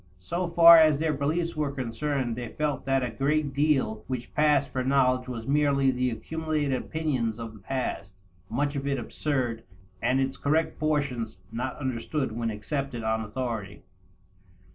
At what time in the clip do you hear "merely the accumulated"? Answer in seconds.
5.45-6.73